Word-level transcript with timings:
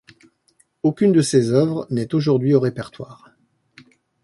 Aucune 0.81 1.11
de 1.11 1.21
ses 1.21 1.51
œuvres 1.51 1.85
n'est 1.91 2.15
aujourd'hui 2.15 2.55
au 2.55 2.59
répertoire. 2.59 3.29